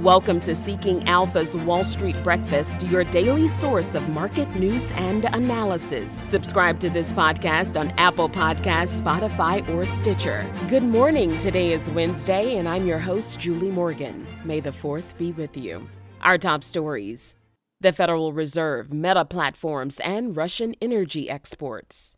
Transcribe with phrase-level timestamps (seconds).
[0.00, 6.22] Welcome to Seeking Alpha's Wall Street Breakfast, your daily source of market news and analysis.
[6.24, 10.50] Subscribe to this podcast on Apple Podcasts, Spotify, or Stitcher.
[10.70, 11.36] Good morning.
[11.36, 14.26] Today is Wednesday, and I'm your host, Julie Morgan.
[14.42, 15.86] May the 4th be with you.
[16.22, 17.34] Our top stories
[17.78, 22.14] the Federal Reserve, Meta Platforms, and Russian energy exports.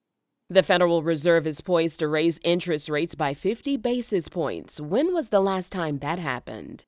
[0.49, 4.81] The Federal Reserve is poised to raise interest rates by 50 basis points.
[4.81, 6.85] When was the last time that happened?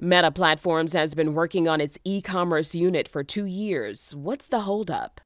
[0.00, 4.14] Meta Platforms has been working on its e commerce unit for two years.
[4.14, 5.20] What's the holdup?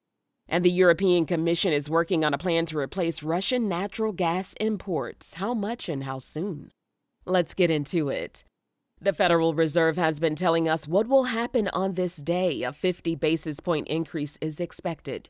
[0.48, 5.34] And the European Commission is working on a plan to replace Russian natural gas imports.
[5.34, 6.72] How much and how soon?
[7.26, 8.44] Let's get into it.
[8.98, 12.62] The Federal Reserve has been telling us what will happen on this day.
[12.62, 15.28] A 50 basis point increase is expected.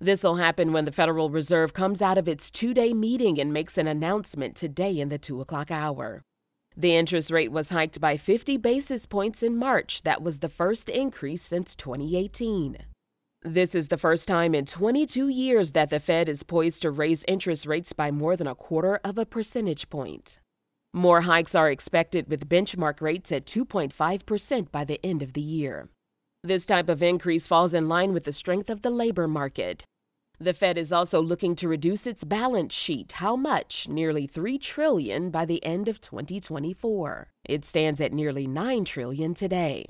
[0.00, 3.54] This will happen when the Federal Reserve comes out of its two day meeting and
[3.54, 6.24] makes an announcement today in the 2 o'clock hour.
[6.76, 10.02] The interest rate was hiked by 50 basis points in March.
[10.02, 12.78] That was the first increase since 2018.
[13.42, 17.24] This is the first time in 22 years that the Fed is poised to raise
[17.26, 20.38] interest rates by more than a quarter of a percentage point.
[20.94, 25.88] More hikes are expected with benchmark rates at 2.5% by the end of the year.
[26.44, 29.84] This type of increase falls in line with the strength of the labor market.
[30.42, 33.12] The Fed is also looking to reduce its balance sheet.
[33.12, 33.86] How much?
[33.88, 37.28] Nearly 3 trillion by the end of 2024.
[37.44, 39.86] It stands at nearly 9 trillion today.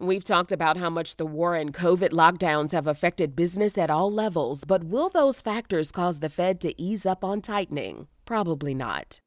[0.00, 4.10] We've talked about how much the war and COVID lockdowns have affected business at all
[4.10, 8.08] levels, but will those factors cause the Fed to ease up on tightening?
[8.24, 9.20] Probably not.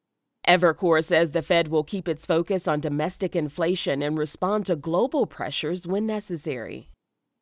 [0.48, 5.28] Evercore says the Fed will keep its focus on domestic inflation and respond to global
[5.28, 6.90] pressures when necessary.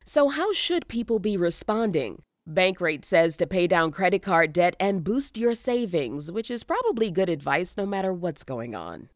[0.04, 2.22] So, how should people be responding?
[2.50, 7.10] Bankrate says to pay down credit card debt and boost your savings, which is probably
[7.10, 9.10] good advice no matter what's going on.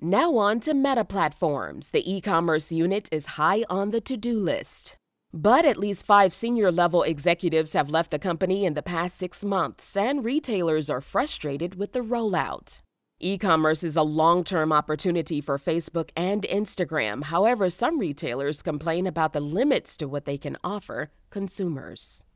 [0.00, 1.90] Now on to Meta Platforms.
[1.90, 4.96] The e commerce unit is high on the to do list.
[5.32, 9.44] But at least five senior level executives have left the company in the past six
[9.44, 12.80] months, and retailers are frustrated with the rollout.
[13.24, 17.22] E commerce is a long term opportunity for Facebook and Instagram.
[17.22, 22.26] However, some retailers complain about the limits to what they can offer consumers.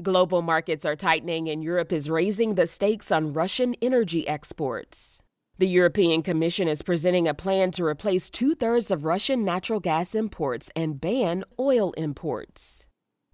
[0.00, 5.22] Global markets are tightening, and Europe is raising the stakes on Russian energy exports.
[5.58, 10.14] The European Commission is presenting a plan to replace two thirds of Russian natural gas
[10.14, 12.86] imports and ban oil imports.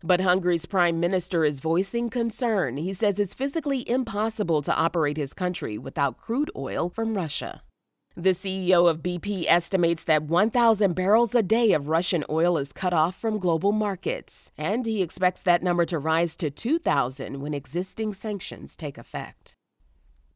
[0.06, 2.76] But Hungary's prime minister is voicing concern.
[2.76, 7.62] He says it's physically impossible to operate his country without crude oil from Russia.
[8.14, 12.92] The CEO of BP estimates that 1,000 barrels a day of Russian oil is cut
[12.92, 18.12] off from global markets, and he expects that number to rise to 2,000 when existing
[18.12, 19.54] sanctions take effect.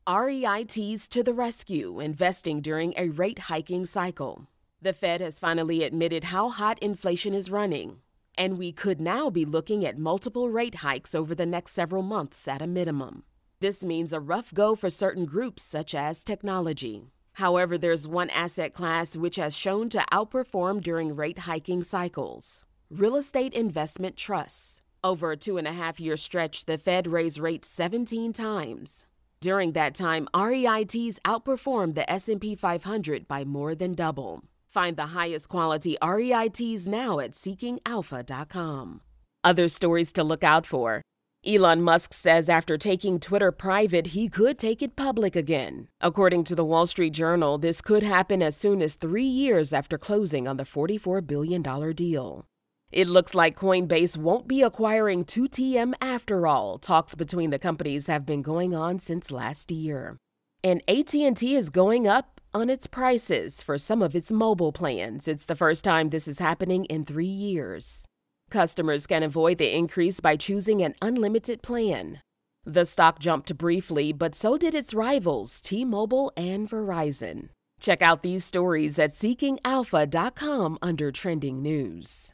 [0.07, 4.47] REITs to the rescue, investing during a rate hiking cycle.
[4.81, 7.99] The Fed has finally admitted how hot inflation is running
[8.39, 12.49] and we could now be looking at multiple rate hikes over the next several months
[12.49, 13.25] at a minimum.
[13.61, 17.11] This means a rough go for certain groups, such as technology.
[17.35, 23.17] However, there's one asset class which has shown to outperform during rate hiking cycles real
[23.17, 24.81] estate investment trusts.
[25.05, 29.05] Over a two and a half year stretch, the Fed raised rates 17 times.
[29.41, 34.43] During that time, REITs outperformed the S&P 500 by more than double.
[34.69, 39.01] Find the highest quality REITs now at seekingalpha.com.
[39.43, 41.03] Other stories to look out for.
[41.47, 45.89] Elon Musk says after taking Twitter private, he could take it public again.
[46.01, 49.97] According to the Wall Street Journal, this could happen as soon as three years after
[49.97, 51.63] closing on the $44 billion
[51.95, 52.45] deal.
[52.91, 56.79] It looks like Coinbase won't be acquiring 2TM after all.
[56.79, 60.19] Talks between the companies have been going on since last year.
[60.65, 65.29] And AT&T is going up on its prices for some of its mobile plans.
[65.29, 68.07] It's the first time this is happening in three years.
[68.51, 72.21] Customers can avoid the increase by choosing an unlimited plan.
[72.65, 77.49] The stock jumped briefly, but so did its rivals, T Mobile and Verizon.
[77.81, 82.33] Check out these stories at seekingalpha.com under trending news.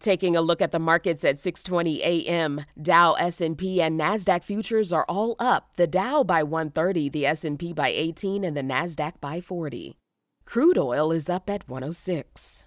[0.00, 5.04] Taking a look at the markets at 6:20 a.m., Dow, S&P and Nasdaq futures are
[5.08, 5.70] all up.
[5.76, 9.96] The Dow by 130, the S&P by 18 and the Nasdaq by 40.
[10.44, 12.64] Crude oil is up at 106.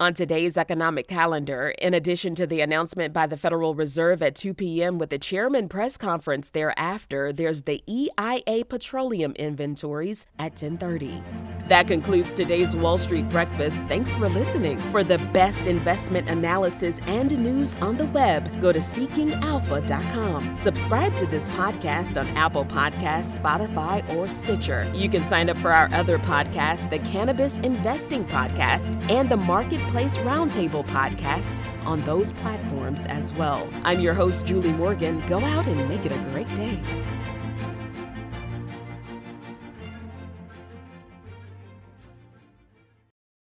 [0.00, 4.54] On today's economic calendar, in addition to the announcement by the Federal Reserve at 2
[4.54, 4.96] p.m.
[4.96, 11.22] with the chairman press conference thereafter, there's the EIA petroleum inventories at 10:30.
[11.68, 13.84] That concludes today's Wall Street Breakfast.
[13.88, 14.80] Thanks for listening.
[14.90, 20.54] For the best investment analysis and news on the web, go to seekingalpha.com.
[20.56, 24.90] Subscribe to this podcast on Apple Podcasts, Spotify, or Stitcher.
[24.94, 29.89] You can sign up for our other podcasts, the Cannabis Investing Podcast and the Market
[29.92, 33.68] Marketplace Roundtable podcast on those platforms as well.
[33.82, 35.20] I'm your host, Julie Morgan.
[35.26, 36.78] Go out and make it a great day.